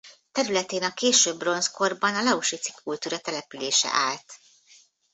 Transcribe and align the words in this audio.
Területén 0.31 0.83
a 0.83 0.93
késő 0.93 1.37
bronzkorban 1.37 2.15
a 2.15 2.21
lausitzi 2.23 2.71
kultúra 2.83 3.19
települése 3.19 3.89
állt. 3.91 4.39